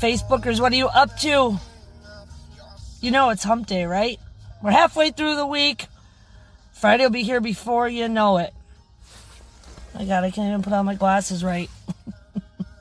Facebookers, 0.00 0.60
what 0.60 0.72
are 0.72 0.76
you 0.76 0.88
up 0.88 1.16
to? 1.20 1.58
You 3.00 3.10
know 3.10 3.30
it's 3.30 3.44
hump 3.44 3.66
day, 3.66 3.86
right? 3.86 4.20
We're 4.62 4.70
halfway 4.70 5.10
through 5.10 5.36
the 5.36 5.46
week. 5.46 5.86
Friday 6.72 7.04
will 7.04 7.10
be 7.10 7.22
here 7.22 7.40
before 7.40 7.88
you 7.88 8.08
know 8.08 8.36
it. 8.36 8.52
My 9.94 10.04
God, 10.04 10.24
I 10.24 10.30
can't 10.30 10.48
even 10.48 10.62
put 10.62 10.74
on 10.74 10.84
my 10.84 10.94
glasses 10.94 11.42
right. 11.42 11.70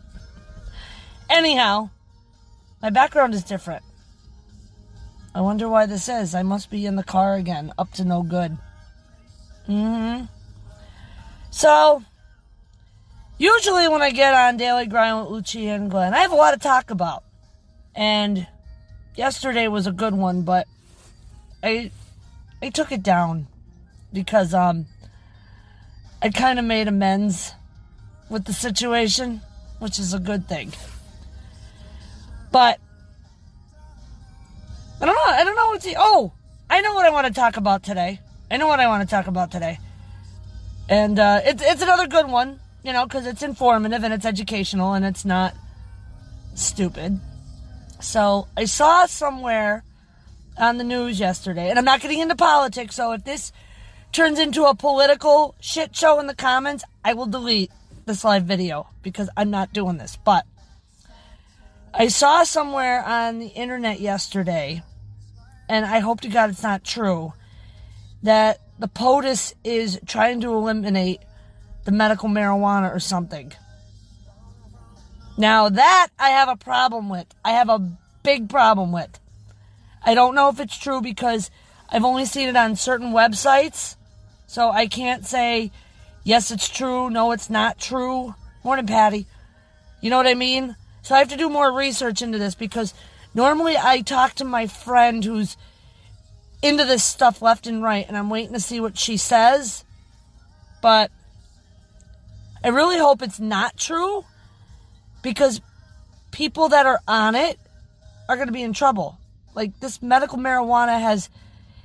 Anyhow, 1.30 1.90
my 2.82 2.90
background 2.90 3.34
is 3.34 3.44
different. 3.44 3.84
I 5.32 5.42
wonder 5.42 5.68
why 5.68 5.86
this 5.86 6.08
is. 6.08 6.34
I 6.34 6.42
must 6.42 6.70
be 6.70 6.86
in 6.86 6.96
the 6.96 7.04
car 7.04 7.36
again, 7.36 7.72
up 7.78 7.92
to 7.92 8.04
no 8.04 8.22
good. 8.22 8.58
Mm 9.68 10.18
hmm. 10.18 10.24
So, 11.50 12.02
usually 13.38 13.88
when 13.88 14.02
I 14.02 14.10
get 14.10 14.34
on 14.34 14.56
Daily 14.56 14.86
Grind 14.86 15.20
with 15.20 15.30
Lucia 15.30 15.70
and 15.70 15.90
Glenn, 15.90 16.14
I 16.14 16.18
have 16.18 16.32
a 16.32 16.36
lot 16.36 16.52
to 16.52 16.58
talk 16.58 16.90
about. 16.90 17.24
And 17.94 18.46
yesterday 19.14 19.68
was 19.68 19.86
a 19.86 19.92
good 19.92 20.14
one, 20.14 20.42
but 20.42 20.66
I 21.62 21.90
I 22.62 22.70
took 22.70 22.92
it 22.92 23.02
down 23.02 23.46
because 24.12 24.54
um 24.54 24.86
I 26.22 26.30
kind 26.30 26.58
of 26.58 26.64
made 26.64 26.88
amends 26.88 27.52
with 28.28 28.44
the 28.44 28.52
situation, 28.52 29.42
which 29.78 29.98
is 29.98 30.14
a 30.14 30.18
good 30.18 30.48
thing. 30.48 30.72
But 32.50 32.80
I 35.00 35.04
don't 35.06 35.14
know. 35.14 35.22
I 35.26 35.44
don't 35.44 35.56
know 35.56 35.68
what's. 35.68 35.86
Oh, 35.98 36.32
I 36.70 36.80
know 36.80 36.94
what 36.94 37.04
I 37.04 37.10
want 37.10 37.26
to 37.26 37.32
talk 37.32 37.56
about 37.56 37.82
today. 37.82 38.20
I 38.50 38.56
know 38.56 38.66
what 38.66 38.80
I 38.80 38.88
want 38.88 39.08
to 39.08 39.14
talk 39.14 39.26
about 39.26 39.50
today, 39.50 39.78
and 40.88 41.18
uh, 41.18 41.40
it's 41.44 41.62
it's 41.62 41.82
another 41.82 42.06
good 42.06 42.28
one. 42.28 42.60
You 42.86 42.92
know, 42.92 43.04
because 43.04 43.26
it's 43.26 43.42
informative 43.42 44.04
and 44.04 44.14
it's 44.14 44.24
educational 44.24 44.92
and 44.92 45.04
it's 45.04 45.24
not 45.24 45.54
stupid. 46.54 47.18
So 48.00 48.46
I 48.56 48.66
saw 48.66 49.06
somewhere 49.06 49.82
on 50.56 50.78
the 50.78 50.84
news 50.84 51.18
yesterday, 51.18 51.68
and 51.68 51.80
I'm 51.80 51.84
not 51.84 52.00
getting 52.00 52.20
into 52.20 52.36
politics. 52.36 52.94
So 52.94 53.10
if 53.10 53.24
this 53.24 53.50
turns 54.12 54.38
into 54.38 54.66
a 54.66 54.76
political 54.76 55.56
shit 55.58 55.96
show 55.96 56.20
in 56.20 56.28
the 56.28 56.34
comments, 56.34 56.84
I 57.04 57.14
will 57.14 57.26
delete 57.26 57.72
this 58.04 58.22
live 58.22 58.44
video 58.44 58.86
because 59.02 59.28
I'm 59.36 59.50
not 59.50 59.72
doing 59.72 59.98
this. 59.98 60.16
But 60.24 60.46
I 61.92 62.06
saw 62.06 62.44
somewhere 62.44 63.04
on 63.04 63.40
the 63.40 63.48
internet 63.48 63.98
yesterday, 63.98 64.84
and 65.68 65.84
I 65.84 65.98
hope 65.98 66.20
to 66.20 66.28
God 66.28 66.50
it's 66.50 66.62
not 66.62 66.84
true, 66.84 67.32
that 68.22 68.60
the 68.78 68.86
POTUS 68.86 69.54
is 69.64 69.98
trying 70.06 70.40
to 70.42 70.54
eliminate 70.54 71.18
the 71.86 71.92
medical 71.92 72.28
marijuana 72.28 72.94
or 72.94 73.00
something. 73.00 73.52
Now, 75.38 75.68
that 75.68 76.08
I 76.18 76.30
have 76.30 76.48
a 76.48 76.56
problem 76.56 77.08
with. 77.08 77.26
I 77.44 77.52
have 77.52 77.70
a 77.70 77.96
big 78.22 78.48
problem 78.50 78.92
with. 78.92 79.18
I 80.02 80.14
don't 80.14 80.34
know 80.34 80.48
if 80.48 80.60
it's 80.60 80.78
true 80.78 81.00
because 81.00 81.50
I've 81.88 82.04
only 82.04 82.26
seen 82.26 82.48
it 82.48 82.56
on 82.56 82.76
certain 82.76 83.12
websites. 83.12 83.96
So 84.46 84.70
I 84.70 84.88
can't 84.88 85.24
say, 85.24 85.70
yes, 86.24 86.50
it's 86.50 86.68
true, 86.68 87.08
no, 87.08 87.32
it's 87.32 87.48
not 87.48 87.78
true. 87.78 88.34
Morning, 88.64 88.86
Patty. 88.86 89.26
You 90.00 90.10
know 90.10 90.16
what 90.16 90.26
I 90.26 90.34
mean? 90.34 90.76
So 91.02 91.14
I 91.14 91.18
have 91.18 91.28
to 91.28 91.36
do 91.36 91.48
more 91.48 91.72
research 91.72 92.20
into 92.20 92.38
this 92.38 92.56
because 92.56 92.94
normally 93.32 93.76
I 93.76 94.00
talk 94.00 94.34
to 94.34 94.44
my 94.44 94.66
friend 94.66 95.24
who's 95.24 95.56
into 96.62 96.84
this 96.84 97.04
stuff 97.04 97.42
left 97.42 97.68
and 97.68 97.80
right, 97.82 98.06
and 98.08 98.16
I'm 98.16 98.30
waiting 98.30 98.54
to 98.54 98.60
see 98.60 98.80
what 98.80 98.98
she 98.98 99.16
says. 99.16 99.84
But 100.82 101.10
I 102.66 102.70
really 102.70 102.98
hope 102.98 103.22
it's 103.22 103.38
not 103.38 103.76
true 103.76 104.24
because 105.22 105.60
people 106.32 106.70
that 106.70 106.84
are 106.84 106.98
on 107.06 107.36
it 107.36 107.60
are 108.28 108.34
going 108.34 108.48
to 108.48 108.52
be 108.52 108.64
in 108.64 108.72
trouble. 108.72 109.20
Like 109.54 109.78
this 109.78 110.02
medical 110.02 110.36
marijuana 110.36 111.00
has 111.00 111.30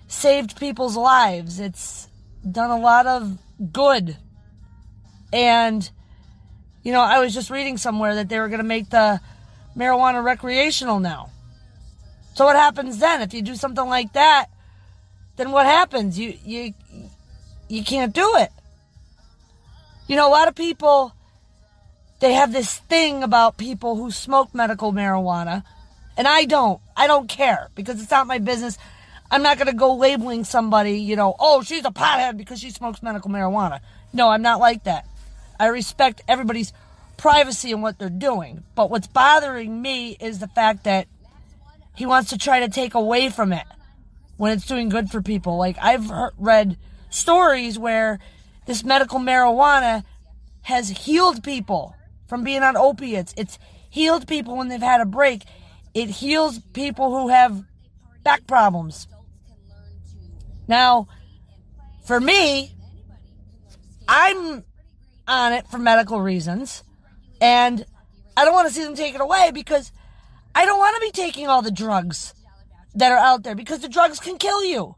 saved 0.08 0.60
people's 0.60 0.98
lives. 0.98 1.60
It's 1.60 2.08
done 2.50 2.72
a 2.72 2.80
lot 2.80 3.06
of 3.06 3.38
good. 3.72 4.18
And 5.32 5.88
you 6.82 6.92
know, 6.92 7.02
I 7.02 7.20
was 7.20 7.36
just 7.36 7.52
reading 7.52 7.78
somewhere 7.78 8.16
that 8.16 8.28
they 8.28 8.40
were 8.40 8.48
going 8.48 8.58
to 8.58 8.64
make 8.64 8.90
the 8.90 9.22
marijuana 9.78 10.24
recreational 10.24 11.00
now. 11.00 11.30
So 12.34 12.46
what 12.46 12.56
happens 12.56 12.98
then 12.98 13.22
if 13.22 13.36
you 13.36 13.44
do 13.44 13.54
something 13.54 13.86
like 13.86 14.14
that? 14.14 14.48
Then 15.36 15.52
what 15.52 15.68
happens? 15.68 16.18
You 16.18 16.34
you 16.44 16.74
you 17.68 17.84
can't 17.84 18.16
do 18.16 18.38
it. 18.38 18.50
You 20.08 20.16
know, 20.16 20.28
a 20.28 20.32
lot 20.32 20.48
of 20.48 20.56
people 20.56 21.14
they 22.22 22.34
have 22.34 22.54
this 22.54 22.78
thing 22.78 23.24
about 23.24 23.58
people 23.58 23.96
who 23.96 24.12
smoke 24.12 24.54
medical 24.54 24.94
marijuana, 24.94 25.64
and 26.16 26.28
I 26.28 26.46
don't. 26.46 26.80
I 26.96 27.08
don't 27.08 27.28
care 27.28 27.70
because 27.76 28.02
it's 28.02 28.12
not 28.12 28.28
my 28.28 28.38
business. 28.38 28.78
I'm 29.32 29.42
not 29.42 29.58
going 29.58 29.68
to 29.68 29.74
go 29.74 29.96
labeling 29.96 30.44
somebody, 30.44 31.00
you 31.00 31.16
know, 31.16 31.36
oh, 31.40 31.64
she's 31.64 31.86
a 31.86 31.90
pothead 31.90 32.38
because 32.38 32.60
she 32.60 32.70
smokes 32.70 33.02
medical 33.02 33.32
marijuana. 33.32 33.80
No, 34.14 34.30
I'm 34.30 34.42
not 34.42 34.60
like 34.60 34.84
that. 34.84 35.08
I 35.58 35.68
respect 35.68 36.22
everybody's 36.28 36.74
privacy 37.16 37.72
and 37.72 37.82
what 37.82 37.98
they're 37.98 38.10
doing. 38.10 38.66
But 38.76 38.92
what's 38.92 39.08
bothering 39.08 39.82
me 39.82 40.18
is 40.20 40.40
the 40.40 40.50
fact 40.50 40.84
that 40.84 41.08
he 41.96 42.06
wants 42.06 42.30
to 42.32 42.38
try 42.38 42.60
to 42.60 42.70
take 42.70 42.94
away 42.94 43.30
from 43.30 43.54
it 43.54 43.66
when 44.38 44.52
it's 44.52 44.66
doing 44.66 44.90
good 44.90 45.10
for 45.10 45.22
people. 45.22 45.58
Like 45.58 45.78
I've 45.82 46.08
heard, 46.10 46.34
read 46.38 46.78
stories 47.10 47.80
where 47.80 48.20
this 48.72 48.86
medical 48.86 49.20
marijuana 49.20 50.02
has 50.62 50.88
healed 50.88 51.44
people 51.44 51.94
from 52.28 52.42
being 52.42 52.64
on 52.64 52.78
opiates. 52.78 53.34
It's 53.36 53.60
healed 53.90 54.30
people 54.30 54.56
when 54.56 54.70
they've 54.70 54.80
had 54.80 55.02
a 55.02 55.06
break. 55.06 55.44
It 55.94 56.10
heals 56.10 56.58
people 56.72 57.10
who 57.10 57.28
have 57.28 57.66
back 58.24 58.48
problems. 58.48 59.10
Now, 60.70 61.10
for 62.06 62.22
me, 62.22 62.72
I'm 64.08 64.64
on 65.28 65.52
it 65.52 65.68
for 65.68 65.78
medical 65.78 66.22
reasons. 66.22 66.86
And 67.42 67.86
I 68.38 68.46
don't 68.46 68.54
want 68.54 68.70
to 68.70 68.74
see 68.74 68.86
them 68.86 68.96
take 68.96 69.16
it 69.16 69.22
away 69.22 69.52
because 69.54 69.92
I 70.56 70.66
don't 70.66 70.80
want 70.80 70.96
to 70.96 71.02
be 71.02 71.12
taking 71.12 71.48
all 71.48 71.62
the 71.62 71.72
drugs 71.72 72.34
that 72.96 73.12
are 73.12 73.18
out 73.18 73.44
there 73.44 73.56
because 73.56 73.80
the 73.80 73.90
drugs 73.90 74.22
can 74.22 74.38
kill 74.38 74.64
you. 74.64 74.96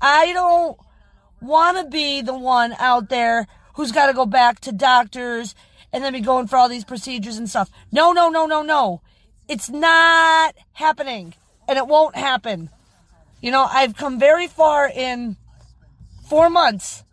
I 0.00 0.32
don't 0.32 0.78
want 1.42 1.78
to 1.78 1.84
be 1.84 2.22
the 2.22 2.36
one 2.36 2.74
out 2.78 3.08
there 3.08 3.46
who's 3.74 3.92
got 3.92 4.06
to 4.06 4.12
go 4.12 4.26
back 4.26 4.60
to 4.60 4.72
doctors 4.72 5.54
and 5.92 6.02
then 6.02 6.12
be 6.12 6.20
going 6.20 6.46
for 6.46 6.56
all 6.56 6.68
these 6.68 6.84
procedures 6.84 7.36
and 7.36 7.48
stuff. 7.48 7.70
No, 7.90 8.12
no, 8.12 8.28
no, 8.28 8.46
no, 8.46 8.62
no. 8.62 9.02
It's 9.48 9.68
not 9.68 10.54
happening 10.72 11.34
and 11.68 11.76
it 11.76 11.86
won't 11.86 12.16
happen. 12.16 12.70
You 13.40 13.50
know, 13.50 13.66
I've 13.70 13.96
come 13.96 14.18
very 14.18 14.46
far 14.46 14.88
in 14.88 15.36
four 16.28 16.48
months 16.48 17.04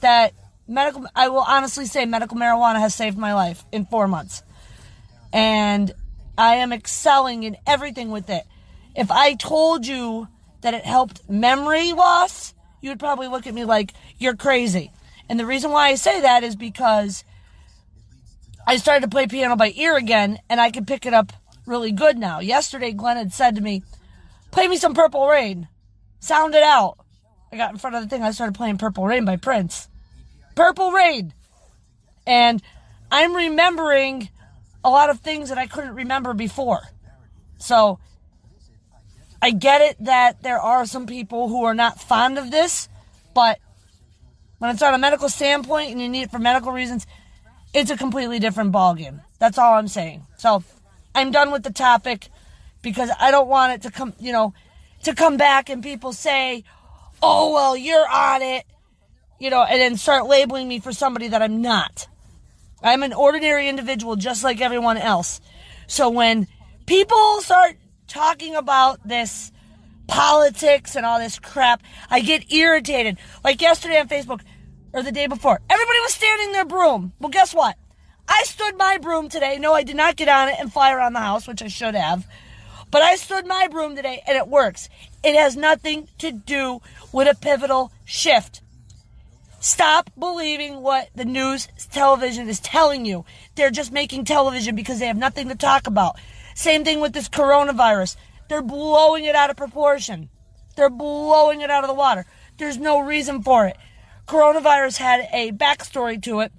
that 0.00 0.32
medical, 0.66 1.06
I 1.14 1.28
will 1.28 1.44
honestly 1.46 1.86
say 1.86 2.06
medical 2.06 2.36
marijuana 2.36 2.78
has 2.78 2.94
saved 2.94 3.18
my 3.18 3.34
life 3.34 3.64
in 3.70 3.84
four 3.84 4.08
months. 4.08 4.42
And 5.32 5.92
I 6.36 6.56
am 6.56 6.72
excelling 6.72 7.42
in 7.42 7.56
everything 7.66 8.10
with 8.10 8.30
it. 8.30 8.44
If 8.96 9.10
I 9.10 9.34
told 9.34 9.86
you 9.86 10.28
that 10.62 10.74
it 10.74 10.84
helped 10.84 11.28
memory 11.28 11.92
loss, 11.92 12.53
you 12.84 12.90
would 12.90 13.00
probably 13.00 13.28
look 13.28 13.46
at 13.46 13.54
me 13.54 13.64
like 13.64 13.94
you're 14.18 14.36
crazy. 14.36 14.92
And 15.26 15.40
the 15.40 15.46
reason 15.46 15.70
why 15.70 15.88
I 15.88 15.94
say 15.94 16.20
that 16.20 16.44
is 16.44 16.54
because 16.54 17.24
I 18.66 18.76
started 18.76 19.00
to 19.00 19.08
play 19.08 19.26
piano 19.26 19.56
by 19.56 19.72
ear 19.74 19.96
again 19.96 20.38
and 20.50 20.60
I 20.60 20.70
can 20.70 20.84
pick 20.84 21.06
it 21.06 21.14
up 21.14 21.32
really 21.64 21.92
good 21.92 22.18
now. 22.18 22.40
Yesterday, 22.40 22.92
Glenn 22.92 23.16
had 23.16 23.32
said 23.32 23.56
to 23.56 23.62
me, 23.62 23.82
play 24.50 24.68
me 24.68 24.76
some 24.76 24.92
Purple 24.92 25.26
Rain. 25.26 25.66
Sound 26.20 26.54
it 26.54 26.62
out. 26.62 26.98
I 27.50 27.56
got 27.56 27.72
in 27.72 27.78
front 27.78 27.96
of 27.96 28.02
the 28.02 28.08
thing. 28.10 28.22
I 28.22 28.32
started 28.32 28.54
playing 28.54 28.76
Purple 28.76 29.06
Rain 29.06 29.24
by 29.24 29.36
Prince. 29.36 29.88
Purple 30.54 30.92
Rain. 30.92 31.32
And 32.26 32.60
I'm 33.10 33.34
remembering 33.34 34.28
a 34.84 34.90
lot 34.90 35.08
of 35.08 35.20
things 35.20 35.48
that 35.48 35.56
I 35.56 35.66
couldn't 35.66 35.94
remember 35.94 36.34
before. 36.34 36.82
So 37.56 37.98
I 39.44 39.50
get 39.50 39.80
it 39.82 39.96
that 40.04 40.42
there 40.42 40.58
are 40.58 40.86
some 40.86 41.06
people 41.06 41.48
who 41.48 41.64
are 41.64 41.74
not 41.74 42.00
fond 42.00 42.38
of 42.38 42.50
this, 42.50 42.88
but 43.34 43.58
when 44.58 44.70
it's 44.70 44.82
on 44.82 44.94
a 44.94 44.98
medical 44.98 45.28
standpoint 45.28 45.90
and 45.90 46.00
you 46.00 46.08
need 46.08 46.22
it 46.22 46.30
for 46.30 46.38
medical 46.38 46.72
reasons, 46.72 47.06
it's 47.74 47.90
a 47.90 47.96
completely 47.96 48.38
different 48.38 48.72
ballgame. 48.72 49.20
That's 49.38 49.58
all 49.58 49.74
I'm 49.74 49.88
saying. 49.88 50.22
So 50.38 50.64
I'm 51.14 51.30
done 51.30 51.50
with 51.50 51.62
the 51.62 51.72
topic 51.72 52.28
because 52.80 53.10
I 53.20 53.30
don't 53.30 53.48
want 53.48 53.74
it 53.74 53.82
to 53.82 53.90
come, 53.90 54.14
you 54.18 54.32
know, 54.32 54.54
to 55.02 55.14
come 55.14 55.36
back 55.36 55.68
and 55.68 55.82
people 55.82 56.14
say, 56.14 56.64
oh, 57.22 57.52
well, 57.52 57.76
you're 57.76 58.08
on 58.08 58.40
it 58.40 58.64
you 59.38 59.50
know, 59.50 59.62
and 59.62 59.78
then 59.78 59.96
start 59.96 60.26
labeling 60.26 60.66
me 60.66 60.78
for 60.78 60.92
somebody 60.92 61.28
that 61.28 61.42
I'm 61.42 61.60
not. 61.60 62.08
I'm 62.82 63.02
an 63.02 63.12
ordinary 63.12 63.68
individual 63.68 64.16
just 64.16 64.42
like 64.42 64.62
everyone 64.62 64.96
else. 64.96 65.40
So 65.86 66.08
when 66.08 66.46
people 66.86 67.42
start 67.42 67.76
talking 68.14 68.54
about 68.54 69.00
this 69.06 69.50
politics 70.06 70.94
and 70.94 71.04
all 71.04 71.18
this 71.18 71.40
crap, 71.40 71.82
I 72.08 72.20
get 72.20 72.52
irritated. 72.52 73.18
Like 73.42 73.60
yesterday 73.60 73.98
on 73.98 74.08
Facebook 74.08 74.40
or 74.92 75.02
the 75.02 75.10
day 75.10 75.26
before, 75.26 75.60
everybody 75.68 76.00
was 76.00 76.14
standing 76.14 76.52
their 76.52 76.64
broom. 76.64 77.12
Well, 77.18 77.30
guess 77.30 77.52
what? 77.52 77.76
I 78.28 78.44
stood 78.44 78.78
my 78.78 78.98
broom 78.98 79.28
today. 79.28 79.58
No, 79.58 79.74
I 79.74 79.82
did 79.82 79.96
not 79.96 80.14
get 80.14 80.28
on 80.28 80.48
it 80.48 80.56
and 80.60 80.72
fly 80.72 80.92
around 80.92 81.14
the 81.14 81.20
house, 81.20 81.48
which 81.48 81.60
I 81.60 81.66
should 81.66 81.96
have. 81.96 82.24
But 82.90 83.02
I 83.02 83.16
stood 83.16 83.46
my 83.46 83.66
broom 83.66 83.96
today 83.96 84.22
and 84.28 84.36
it 84.36 84.46
works. 84.46 84.88
It 85.24 85.34
has 85.34 85.56
nothing 85.56 86.06
to 86.18 86.30
do 86.30 86.80
with 87.12 87.26
a 87.26 87.34
pivotal 87.34 87.90
shift. 88.04 88.62
Stop 89.58 90.10
believing 90.16 90.82
what 90.82 91.08
the 91.16 91.24
news 91.24 91.66
television 91.90 92.48
is 92.48 92.60
telling 92.60 93.04
you. 93.04 93.24
They're 93.56 93.70
just 93.70 93.90
making 93.90 94.24
television 94.24 94.76
because 94.76 95.00
they 95.00 95.06
have 95.06 95.16
nothing 95.16 95.48
to 95.48 95.56
talk 95.56 95.88
about. 95.88 96.16
Same 96.54 96.84
thing 96.84 97.00
with 97.00 97.12
this 97.12 97.28
coronavirus. 97.28 98.16
They're 98.48 98.62
blowing 98.62 99.24
it 99.24 99.34
out 99.34 99.50
of 99.50 99.56
proportion. 99.56 100.28
They're 100.76 100.90
blowing 100.90 101.60
it 101.60 101.70
out 101.70 101.84
of 101.84 101.88
the 101.88 101.94
water. 101.94 102.26
There's 102.58 102.78
no 102.78 103.00
reason 103.00 103.42
for 103.42 103.66
it. 103.66 103.76
Coronavirus 104.26 104.98
had 104.98 105.28
a 105.32 105.52
backstory 105.52 106.22
to 106.22 106.40
it 106.40 106.52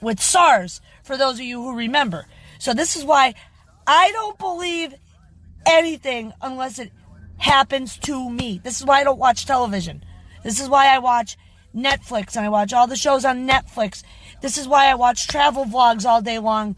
with 0.00 0.20
SARS, 0.20 0.80
for 1.02 1.16
those 1.16 1.34
of 1.34 1.44
you 1.44 1.62
who 1.62 1.76
remember. 1.76 2.26
So 2.58 2.72
this 2.72 2.96
is 2.96 3.04
why 3.04 3.34
I 3.86 4.10
don't 4.12 4.38
believe 4.38 4.94
anything 5.66 6.32
unless 6.40 6.78
it 6.78 6.92
happens 7.38 7.96
to 7.98 8.30
me. 8.30 8.60
This 8.62 8.80
is 8.80 8.86
why 8.86 9.00
I 9.00 9.04
don't 9.04 9.18
watch 9.18 9.46
television. 9.46 10.04
This 10.44 10.60
is 10.60 10.68
why 10.68 10.86
I 10.86 10.98
watch 10.98 11.36
Netflix 11.74 12.36
and 12.36 12.44
I 12.44 12.48
watch 12.48 12.72
all 12.72 12.86
the 12.86 12.96
shows 12.96 13.24
on 13.24 13.48
Netflix. 13.48 14.02
This 14.40 14.58
is 14.58 14.68
why 14.68 14.86
I 14.86 14.94
watch 14.94 15.26
travel 15.26 15.64
vlogs 15.64 16.04
all 16.04 16.22
day 16.22 16.38
long, 16.38 16.76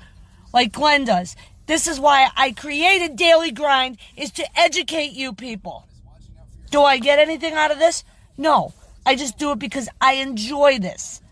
like 0.53 0.73
Glenn 0.73 1.05
does. 1.05 1.37
This 1.71 1.87
is 1.87 2.01
why 2.01 2.29
I 2.37 2.51
created 2.51 3.15
Daily 3.15 3.53
Grind 3.53 3.99
is 4.17 4.33
to 4.33 4.59
educate 4.59 5.13
you 5.13 5.33
people. 5.33 5.87
Do 6.73 6.83
I 6.83 6.99
get 6.99 7.21
anything 7.21 7.55
out 7.55 7.71
of 7.71 7.79
this? 7.79 8.03
No. 8.37 8.75
I 9.07 9.15
just 9.15 9.39
do 9.39 9.53
it 9.53 9.61
because 9.61 9.89
I 10.01 10.15
enjoy 10.15 10.81
this. 10.81 11.23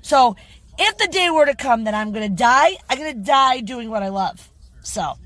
So, 0.00 0.36
if 0.78 0.96
the 0.96 1.06
day 1.08 1.28
were 1.28 1.44
to 1.44 1.54
come 1.54 1.84
that 1.84 1.92
I'm 1.92 2.12
going 2.12 2.26
to 2.26 2.34
die, 2.34 2.78
I'm 2.88 2.96
going 2.96 3.12
to 3.12 3.20
die 3.20 3.60
doing 3.60 3.90
what 3.90 4.02
I 4.02 4.08
love. 4.08 4.50
So, 4.80 5.18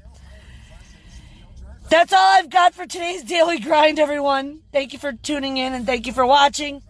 that's 1.88 2.12
all 2.12 2.18
I've 2.18 2.50
got 2.50 2.74
for 2.74 2.84
today's 2.84 3.22
daily 3.22 3.60
grind, 3.60 4.00
everyone. 4.00 4.62
Thank 4.72 4.92
you 4.92 4.98
for 4.98 5.12
tuning 5.12 5.56
in 5.56 5.72
and 5.72 5.86
thank 5.86 6.04
you 6.04 6.12
for 6.12 6.26
watching. 6.26 6.82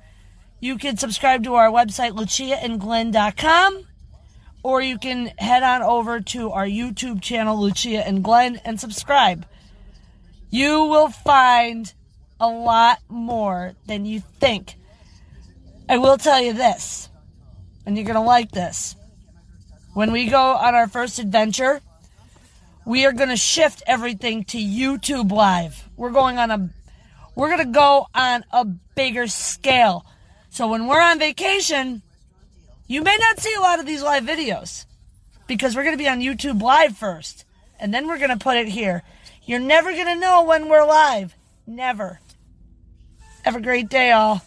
You 0.58 0.78
can 0.78 0.96
subscribe 0.96 1.44
to 1.44 1.56
our 1.56 1.68
website, 1.68 2.12
luciaandglenn.com, 2.12 3.84
or 4.62 4.80
you 4.80 4.98
can 4.98 5.26
head 5.38 5.62
on 5.62 5.82
over 5.82 6.20
to 6.20 6.50
our 6.50 6.66
YouTube 6.66 7.22
channel, 7.22 7.60
Lucia 7.60 8.06
and 8.06 8.22
Glenn, 8.22 8.60
and 8.64 8.80
subscribe. 8.80 9.46
You 10.50 10.84
will 10.84 11.08
find 11.08 11.92
a 12.40 12.48
lot 12.48 12.98
more 13.08 13.74
than 13.86 14.06
you 14.06 14.20
think. 14.40 14.76
I 15.88 15.98
will 15.98 16.18
tell 16.18 16.40
you 16.40 16.52
this, 16.52 17.08
and 17.86 17.96
you're 17.96 18.04
going 18.06 18.14
to 18.14 18.20
like 18.20 18.50
this. 18.50 18.94
When 19.94 20.12
we 20.12 20.26
go 20.26 20.54
on 20.54 20.74
our 20.74 20.86
first 20.86 21.18
adventure, 21.18 21.80
we 22.84 23.04
are 23.04 23.12
going 23.12 23.30
to 23.30 23.36
shift 23.36 23.82
everything 23.86 24.44
to 24.44 24.58
YouTube 24.58 25.32
Live. 25.32 25.88
We're 25.96 26.10
going 26.10 26.38
on 26.38 26.50
a 26.50 26.70
we're 27.34 27.48
going 27.48 27.66
to 27.66 27.72
go 27.72 28.06
on 28.14 28.44
a 28.50 28.64
bigger 28.64 29.28
scale. 29.28 30.04
So 30.50 30.66
when 30.66 30.88
we're 30.88 31.00
on 31.00 31.20
vacation, 31.20 32.02
you 32.88 33.02
may 33.02 33.16
not 33.18 33.38
see 33.38 33.54
a 33.54 33.60
lot 33.60 33.78
of 33.78 33.86
these 33.86 34.02
live 34.02 34.24
videos 34.24 34.86
because 35.46 35.76
we're 35.76 35.84
going 35.84 35.96
to 35.96 36.02
be 36.02 36.08
on 36.08 36.20
YouTube 36.20 36.62
Live 36.62 36.96
first, 36.96 37.44
and 37.78 37.92
then 37.92 38.08
we're 38.08 38.18
going 38.18 38.30
to 38.30 38.36
put 38.36 38.56
it 38.56 38.68
here. 38.68 39.02
You're 39.44 39.60
never 39.60 39.92
going 39.92 40.06
to 40.06 40.16
know 40.16 40.42
when 40.42 40.68
we're 40.68 40.86
live. 40.86 41.34
Never. 41.66 42.20
Have 43.44 43.56
a 43.56 43.60
great 43.60 43.88
day, 43.88 44.10
all. 44.10 44.42